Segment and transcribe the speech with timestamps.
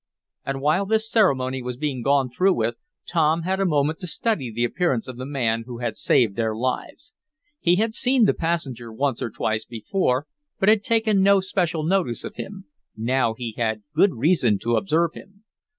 [0.43, 2.73] And while this ceremony was being gone through with,
[3.07, 6.55] Tom had a moment to study the appearance of the man who had saved their
[6.55, 7.13] lives.
[7.59, 10.25] He had seen the passenger once or twice before,
[10.59, 12.65] but had taken no special notice of him.
[12.97, 15.43] Now he had good reason to observe him.